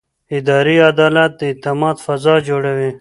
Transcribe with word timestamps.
اداري 0.37 0.75
عدالت 0.89 1.31
د 1.39 1.41
اعتماد 1.49 1.95
فضا 2.05 2.35
جوړوي. 2.47 2.91